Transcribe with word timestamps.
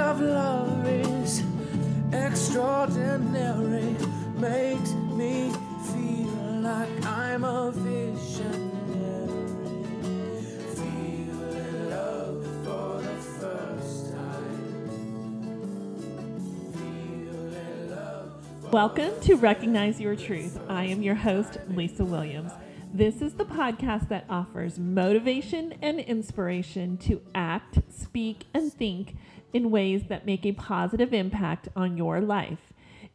of 0.00 0.20
love 0.20 0.86
is 0.86 1.42
extraordinary, 2.12 3.94
makes 4.38 4.92
me 5.12 5.52
feel 5.92 6.60
like 6.62 6.88
I'm 7.06 7.44
a 7.44 7.70
visionary. 7.70 8.58
Feeling 10.74 11.90
love 11.90 12.42
for 12.64 13.02
the 13.02 13.16
first 13.38 14.12
time. 14.12 14.90
Feeling 16.72 17.90
love. 17.90 18.72
Welcome 18.72 19.12
to 19.20 19.34
Recognize 19.36 20.00
Your 20.00 20.16
Truth. 20.16 20.58
I 20.68 20.84
am 20.84 21.02
your 21.02 21.14
host, 21.14 21.58
Lisa 21.68 22.06
Williams. 22.06 22.52
This 22.92 23.22
is 23.22 23.34
the 23.34 23.44
podcast 23.44 24.08
that 24.08 24.24
offers 24.28 24.76
motivation 24.76 25.74
and 25.80 26.00
inspiration 26.00 26.96
to 26.98 27.22
act, 27.36 27.78
speak, 27.88 28.46
and 28.52 28.72
think 28.72 29.14
in 29.52 29.70
ways 29.70 30.08
that 30.08 30.26
make 30.26 30.44
a 30.44 30.50
positive 30.50 31.14
impact 31.14 31.68
on 31.76 31.96
your 31.96 32.20
life. 32.20 32.72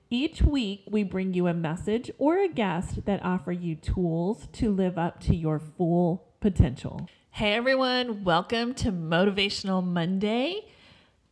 Each 0.10 0.42
week, 0.42 0.84
we 0.90 1.04
bring 1.04 1.34
you 1.34 1.48
a 1.48 1.54
message 1.54 2.10
or 2.18 2.38
a 2.38 2.48
guest 2.48 3.04
that 3.04 3.22
offer 3.22 3.52
you 3.52 3.76
tools 3.76 4.48
to 4.54 4.72
live 4.72 4.98
up 4.98 5.20
to 5.24 5.36
your 5.36 5.60
full 5.60 6.26
potential. 6.40 7.10
Hey 7.32 7.52
everyone, 7.52 8.24
welcome 8.24 8.74
to 8.76 8.94
Motivational 8.94 9.86
Monday. 9.86 10.70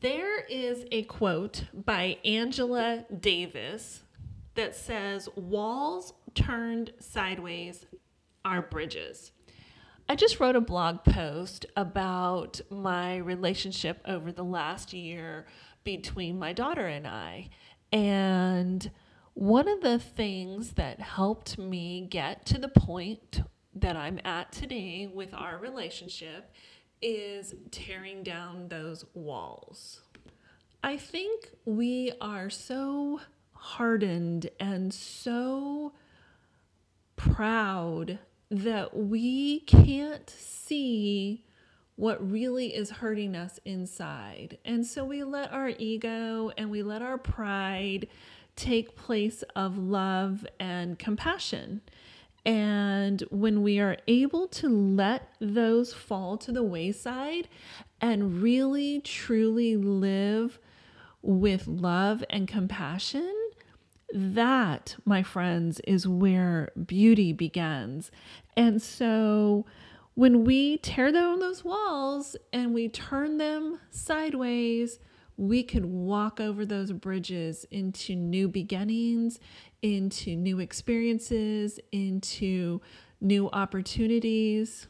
There 0.01 0.43
is 0.43 0.84
a 0.91 1.03
quote 1.03 1.63
by 1.73 2.17
Angela 2.25 3.05
Davis 3.17 4.01
that 4.55 4.75
says, 4.75 5.29
Walls 5.37 6.13
turned 6.35 6.91
sideways 6.99 7.85
are 8.45 8.61
bridges. 8.61 9.31
I 10.09 10.15
just 10.15 10.39
wrote 10.39 10.55
a 10.55 10.61
blog 10.61 11.03
post 11.03 11.65
about 11.77 12.59
my 12.70 13.18
relationship 13.18 14.01
over 14.05 14.31
the 14.31 14.43
last 14.43 14.93
year 14.93 15.45
between 15.84 16.37
my 16.37 16.53
daughter 16.53 16.85
and 16.85 17.07
I. 17.07 17.49
And 17.91 18.91
one 19.34 19.68
of 19.68 19.81
the 19.81 19.99
things 19.99 20.73
that 20.73 20.99
helped 20.99 21.57
me 21.57 22.07
get 22.09 22.45
to 22.48 22.57
the 22.57 22.68
point 22.68 23.41
that 23.76 23.95
I'm 23.95 24.20
at 24.26 24.51
today 24.51 25.09
with 25.12 25.34
our 25.34 25.57
relationship 25.57 26.51
is 27.01 27.55
tearing 27.71 28.23
down 28.23 28.68
those 28.68 29.05
walls. 29.13 30.01
I 30.84 30.98
think 30.98 31.49
we 31.65 32.12
are 32.20 32.49
so 32.49 33.21
hardened 33.53 34.49
and 34.59 34.93
so 34.93 35.93
proud 37.15 38.20
that 38.54 38.96
we 38.96 39.62
can't 39.62 40.29
see 40.29 41.43
what 41.96 42.32
really 42.32 42.68
is 42.76 42.91
hurting 42.91 43.35
us 43.35 43.59
inside. 43.65 44.59
And 44.63 44.85
so 44.85 45.04
we 45.04 45.23
let 45.23 45.51
our 45.51 45.70
ego 45.70 46.51
and 46.55 46.70
we 46.70 46.84
let 46.84 47.01
our 47.01 47.18
pride 47.18 48.07
take 48.55 48.96
place 48.96 49.43
of 49.55 49.79
love 49.79 50.46
and 50.59 50.99
compassion. 50.99 51.81
And 52.46 53.21
when 53.31 53.63
we 53.63 53.79
are 53.79 53.98
able 54.07 54.48
to 54.49 54.70
let 54.70 55.29
those 55.40 55.91
fall 55.91 56.37
to 56.37 56.51
the 56.51 56.63
wayside 56.63 57.48
and 58.01 58.43
really 58.43 59.01
truly 59.01 59.77
live 59.77 60.59
with 61.24 61.68
love 61.68 62.24
and 62.29 62.48
compassion, 62.48 63.34
that, 64.13 64.95
my 65.06 65.23
friends, 65.23 65.79
is 65.81 66.07
where 66.07 66.72
beauty 66.85 67.33
begins. 67.33 68.11
And 68.56 68.81
so 68.81 69.66
when 70.13 70.44
we 70.44 70.78
tear 70.78 71.11
down 71.11 71.39
those 71.39 71.63
walls 71.63 72.35
and 72.51 72.73
we 72.73 72.88
turn 72.88 73.38
them 73.38 73.79
sideways, 73.89 75.00
we 75.35 75.63
could 75.63 75.85
walk 75.85 76.40
over 76.40 76.66
those 76.66 76.91
bridges 76.91 77.66
into 77.72 78.16
new 78.16 78.47
beginnings, 78.47 79.40
into 79.81 80.35
new 80.35 80.59
experiences, 80.59 81.79
into 81.91 82.81
new 83.19 83.50
opportunities. 83.52 84.88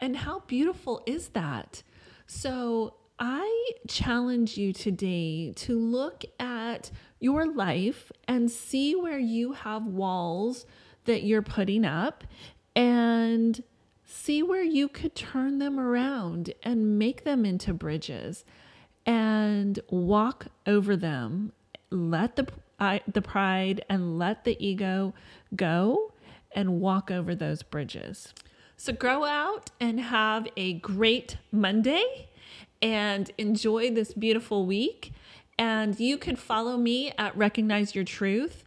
And 0.00 0.16
how 0.16 0.40
beautiful 0.40 1.02
is 1.06 1.28
that? 1.30 1.82
So, 2.26 2.94
I 3.18 3.70
challenge 3.86 4.56
you 4.56 4.72
today 4.72 5.52
to 5.52 5.78
look 5.78 6.24
at 6.40 6.90
your 7.20 7.46
life 7.46 8.10
and 8.26 8.50
see 8.50 8.94
where 8.94 9.18
you 9.18 9.52
have 9.52 9.86
walls 9.86 10.66
that 11.04 11.22
you're 11.22 11.42
putting 11.42 11.84
up 11.84 12.24
and 12.74 13.62
see 14.04 14.42
where 14.42 14.62
you 14.62 14.88
could 14.88 15.14
turn 15.14 15.58
them 15.58 15.78
around 15.78 16.52
and 16.62 16.98
make 16.98 17.24
them 17.24 17.44
into 17.44 17.72
bridges 17.72 18.44
and 19.06 19.78
walk 19.88 20.46
over 20.66 20.96
them. 20.96 21.52
Let 21.90 22.36
the 22.36 22.48
I, 22.80 23.00
the 23.06 23.22
pride 23.22 23.84
and 23.88 24.18
let 24.18 24.44
the 24.44 24.56
ego 24.64 25.14
go 25.54 26.12
and 26.52 26.80
walk 26.80 27.10
over 27.10 27.34
those 27.34 27.62
bridges. 27.62 28.34
So 28.76 28.92
grow 28.92 29.24
out 29.24 29.70
and 29.80 30.00
have 30.00 30.48
a 30.56 30.74
great 30.74 31.36
Monday 31.52 32.28
and 32.82 33.30
enjoy 33.38 33.90
this 33.90 34.12
beautiful 34.12 34.66
week. 34.66 35.12
And 35.58 35.98
you 35.98 36.18
can 36.18 36.36
follow 36.36 36.76
me 36.76 37.12
at 37.16 37.36
Recognize 37.36 37.94
Your 37.94 38.04
Truth 38.04 38.64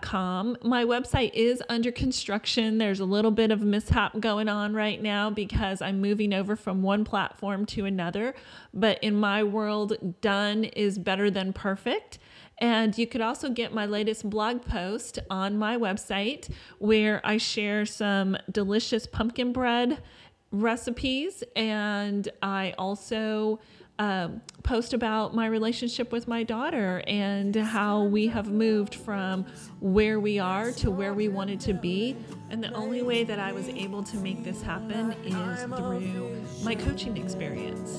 com. 0.00 0.56
My 0.62 0.84
website 0.84 1.32
is 1.34 1.62
under 1.68 1.90
construction. 1.90 2.78
There's 2.78 3.00
a 3.00 3.04
little 3.04 3.30
bit 3.30 3.50
of 3.50 3.60
mishap 3.60 4.18
going 4.20 4.48
on 4.48 4.74
right 4.74 5.00
now 5.02 5.30
because 5.30 5.82
I'm 5.82 6.00
moving 6.00 6.32
over 6.32 6.56
from 6.56 6.82
one 6.82 7.04
platform 7.04 7.66
to 7.66 7.84
another. 7.84 8.34
But 8.72 9.02
in 9.02 9.14
my 9.14 9.42
world, 9.42 10.20
done 10.20 10.64
is 10.64 10.98
better 10.98 11.30
than 11.30 11.52
perfect. 11.52 12.18
And 12.60 12.96
you 12.98 13.06
could 13.06 13.20
also 13.20 13.50
get 13.50 13.72
my 13.72 13.86
latest 13.86 14.28
blog 14.28 14.62
post 14.62 15.18
on 15.30 15.58
my 15.58 15.76
website 15.76 16.50
where 16.78 17.20
I 17.24 17.36
share 17.36 17.86
some 17.86 18.36
delicious 18.50 19.06
pumpkin 19.06 19.52
bread 19.52 20.02
recipes. 20.50 21.44
And 21.54 22.28
I 22.42 22.74
also 22.78 23.60
um, 23.98 24.40
post 24.62 24.92
about 24.92 25.34
my 25.34 25.46
relationship 25.46 26.12
with 26.12 26.28
my 26.28 26.42
daughter 26.42 27.02
and 27.06 27.54
how 27.56 28.04
we 28.04 28.28
have 28.28 28.50
moved 28.50 28.94
from 28.94 29.44
where 29.80 30.20
we 30.20 30.38
are 30.38 30.70
to 30.72 30.90
where 30.90 31.14
we 31.14 31.28
wanted 31.28 31.58
to 31.60 31.74
be. 31.74 32.16
And 32.50 32.62
the 32.62 32.72
only 32.74 33.02
way 33.02 33.24
that 33.24 33.38
I 33.38 33.52
was 33.52 33.68
able 33.68 34.02
to 34.04 34.16
make 34.18 34.44
this 34.44 34.62
happen 34.62 35.12
is 35.24 35.62
through 35.76 36.44
my 36.62 36.74
coaching 36.74 37.16
experience. 37.16 37.98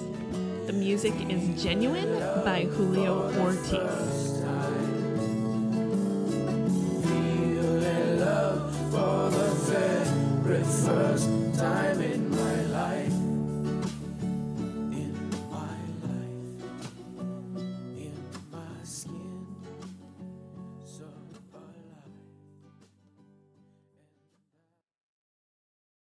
The 0.67 0.73
music 0.73 1.13
is 1.29 1.61
Genuine 1.61 2.19
by 2.43 2.65
Julio 2.65 3.33
Ortiz. 3.41 4.28